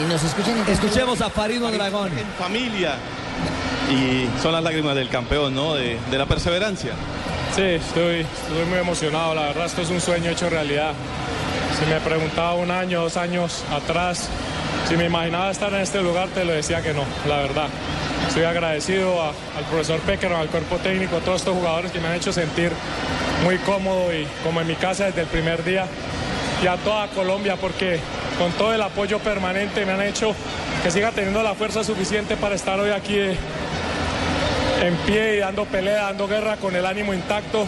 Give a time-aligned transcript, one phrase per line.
[0.00, 2.08] Y nos escuchan en Escuchemos a Farid Mondragón.
[2.18, 2.94] en familia.
[3.90, 5.74] Y son las lágrimas del campeón, ¿no?
[5.74, 6.92] De, de la perseverancia.
[7.54, 9.34] Sí, estoy, estoy muy emocionado.
[9.34, 10.92] La verdad, esto es un sueño hecho realidad.
[11.78, 14.28] Si me preguntaba un año, dos años atrás,
[14.88, 17.68] si me imaginaba estar en este lugar, te lo decía que no, la verdad.
[18.28, 22.08] Estoy agradecido a- al profesor Peckerman, al cuerpo técnico, a todos estos jugadores que me
[22.08, 22.70] han hecho sentir
[23.44, 25.86] muy cómodo y como en mi casa desde el primer día.
[26.62, 28.00] Y a toda Colombia, porque
[28.38, 30.34] con todo el apoyo permanente me han hecho
[30.82, 33.36] que siga teniendo la fuerza suficiente para estar hoy aquí eh,
[34.82, 37.66] en pie y dando pelea, dando guerra con el ánimo intacto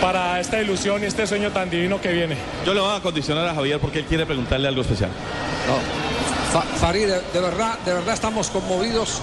[0.00, 2.36] para esta ilusión y este sueño tan divino que viene.
[2.64, 5.10] Yo le voy a condicionar a Javier porque él quiere preguntarle algo especial.
[5.66, 5.95] Fa-
[6.80, 9.20] Farid, de, verdad, de verdad estamos conmovidos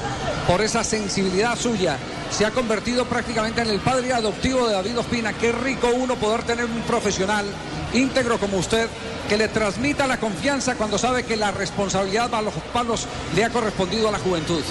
[0.48, 1.98] por esa sensibilidad suya.
[2.32, 5.34] Se ha convertido prácticamente en el padre adoptivo de David Ospina.
[5.34, 7.46] Qué rico uno poder tener un profesional
[7.94, 8.88] íntegro como usted
[9.30, 13.50] que le transmita la confianza cuando sabe que la responsabilidad a los palos le ha
[13.50, 14.62] correspondido a la juventud.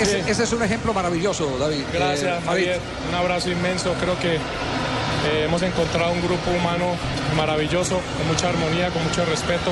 [0.00, 1.80] Ese, es un ejemplo maravilloso, David.
[1.80, 2.64] Eh, Gracias, Farid.
[2.64, 2.80] Javier.
[3.08, 3.94] Un abrazo inmenso.
[4.00, 4.38] Creo que
[5.26, 6.96] eh, hemos encontrado un grupo humano
[7.36, 9.70] maravilloso, con mucha armonía, con mucho respeto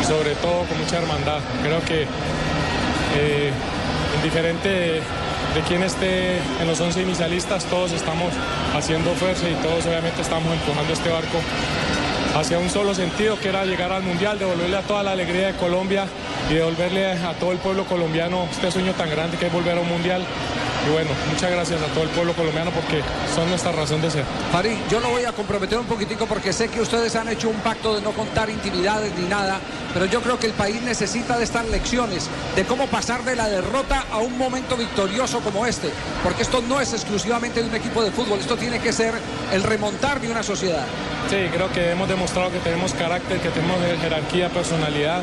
[0.00, 1.40] y sobre todo con mucha hermandad.
[1.62, 2.06] Creo que
[3.16, 3.52] eh,
[4.16, 4.92] indiferente de,
[5.54, 8.32] de quién esté en los 11 inicialistas, todos estamos
[8.74, 11.38] haciendo fuerza y todos obviamente estamos empujando este barco
[12.36, 15.54] hacia un solo sentido, que era llegar al Mundial, devolverle a toda la alegría de
[15.54, 16.06] Colombia
[16.50, 19.80] y devolverle a todo el pueblo colombiano este sueño tan grande que es volver a
[19.80, 20.22] un Mundial.
[20.86, 23.02] Y bueno, muchas gracias a todo el pueblo colombiano porque
[23.34, 24.24] son nuestra razón de ser.
[24.52, 27.56] Farid, yo lo voy a comprometer un poquitico porque sé que ustedes han hecho un
[27.56, 29.58] pacto de no contar intimidades ni nada,
[29.92, 33.48] pero yo creo que el país necesita de estas lecciones, de cómo pasar de la
[33.48, 35.90] derrota a un momento victorioso como este,
[36.22, 39.14] porque esto no es exclusivamente de un equipo de fútbol, esto tiene que ser
[39.52, 40.84] el remontar de una sociedad.
[41.30, 45.22] Sí, creo que hemos demostrado que tenemos carácter, que tenemos jerarquía, personalidad,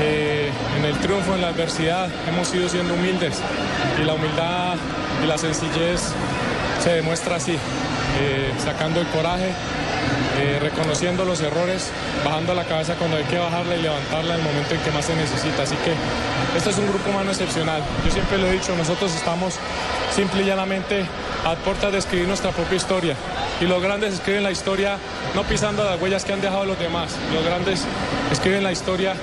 [0.00, 3.38] en el triunfo, en la adversidad, hemos ido siendo humildes
[4.00, 4.76] y la humildad
[5.22, 6.00] y la sencillez
[6.82, 9.52] se demuestra así, eh, sacando el coraje,
[10.38, 11.90] eh, reconociendo los errores,
[12.24, 15.04] bajando la cabeza cuando hay que bajarla y levantarla en el momento en que más
[15.04, 15.64] se necesita.
[15.64, 15.92] Así que
[16.56, 17.82] este es un grupo humano excepcional.
[18.04, 19.56] Yo siempre lo he dicho, nosotros estamos
[20.14, 21.04] simple y llanamente
[21.44, 23.14] a puertas de escribir nuestra propia historia.
[23.60, 24.96] Y los grandes escriben la historia
[25.34, 27.14] no pisando las huellas que han dejado los demás.
[27.34, 27.84] Los grandes
[28.32, 29.14] escriben la historia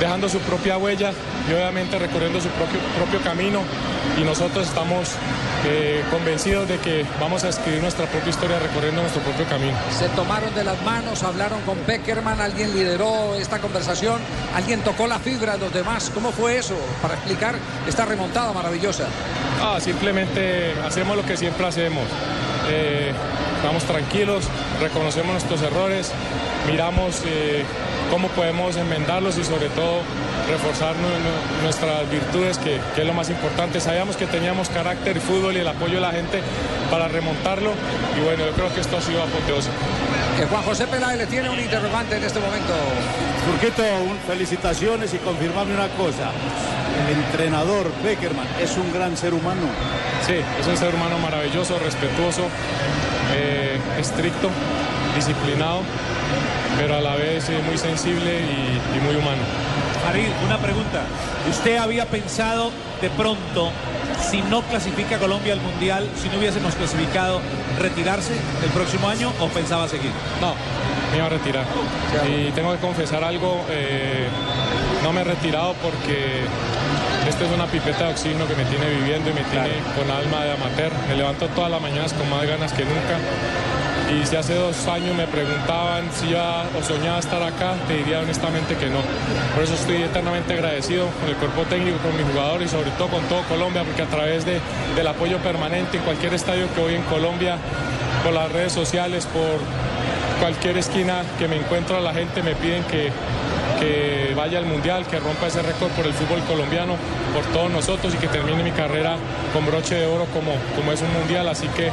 [0.00, 1.12] dejando su propia huella
[1.48, 3.60] y obviamente recorriendo su propio, propio camino.
[4.18, 5.10] Y nosotros estamos
[5.66, 9.76] eh, convencidos de que vamos a escribir nuestra propia historia recorriendo nuestro propio camino.
[9.90, 14.20] Se tomaron de las manos, hablaron con Peckerman, alguien lideró esta conversación,
[14.54, 16.10] alguien tocó la fibra de los demás.
[16.12, 17.54] ¿Cómo fue eso para explicar
[17.88, 19.06] esta remontada maravillosa?
[19.60, 22.04] Ah, simplemente hacemos lo que siempre hacemos.
[22.68, 23.12] Eh,
[23.56, 24.44] estamos tranquilos,
[24.80, 26.12] reconocemos nuestros errores,
[26.66, 27.64] miramos eh,
[28.14, 29.98] cómo podemos enmendarlos y sobre todo
[30.48, 33.80] reforzar nu- nu- nuestras virtudes, que, que es lo más importante.
[33.80, 36.40] Sabíamos que teníamos carácter, fútbol y el apoyo de la gente
[36.92, 37.72] para remontarlo
[38.16, 39.74] y bueno, yo creo que esto ha sido apoteósico.
[40.38, 42.72] Que Juan José Peláez le tiene un interrogante en este momento.
[43.50, 46.30] Turquito, un- felicitaciones y confirmame una cosa.
[47.10, 49.66] El entrenador Beckerman es un gran ser humano.
[50.24, 52.42] Sí, es un ser humano maravilloso, respetuoso,
[53.34, 54.50] eh, estricto,
[55.14, 55.80] disciplinado,
[56.78, 59.42] pero a la vez eh, muy sensible y, y muy humano.
[60.04, 61.02] Farid, una pregunta.
[61.48, 62.70] ¿Usted había pensado
[63.00, 63.70] de pronto,
[64.30, 67.40] si no clasifica Colombia al Mundial, si no hubiésemos clasificado,
[67.80, 70.10] retirarse el próximo año o pensaba seguir?
[70.40, 70.54] No,
[71.10, 71.64] me iba a retirar.
[72.28, 74.28] Y tengo que confesar algo, eh,
[75.02, 76.44] no me he retirado porque
[77.26, 80.44] esto es una pipeta de oxígeno que me tiene viviendo y me tiene con alma
[80.44, 80.92] de amateur.
[81.08, 83.16] Me levanto todas las mañanas con más ganas que nunca.
[84.12, 88.20] Y si hace dos años me preguntaban si ya o soñaba estar acá, te diría
[88.20, 89.00] honestamente que no.
[89.54, 93.08] Por eso estoy eternamente agradecido con el cuerpo técnico, con mis jugadores y sobre todo
[93.08, 94.60] con todo Colombia, porque a través de,
[94.94, 97.56] del apoyo permanente en cualquier estadio que voy en Colombia,
[98.22, 99.60] por las redes sociales, por
[100.40, 103.10] cualquier esquina que me encuentro, la gente me piden que,
[103.80, 106.96] que vaya al Mundial, que rompa ese récord por el fútbol colombiano,
[107.32, 109.16] por todos nosotros y que termine mi carrera
[109.52, 111.48] con broche de oro como, como es un Mundial.
[111.48, 111.90] Así que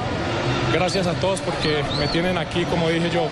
[0.71, 3.27] gracias a todos porque me tienen aquí, como dije yo,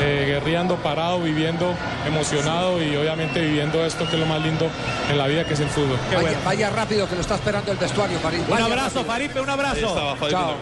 [0.00, 1.74] eh, guerreando, parado, viviendo,
[2.06, 4.68] emocionado y obviamente viviendo esto que es lo más lindo
[5.10, 5.98] en la vida que es el fútbol.
[6.14, 8.40] Vaya, vaya rápido que lo está esperando el vestuario, Farid.
[8.48, 9.04] Un abrazo, rápido.
[9.04, 9.76] Faripe, un abrazo.
[9.76, 10.30] Ahí estaba Faripe.
[10.30, 10.58] Chao.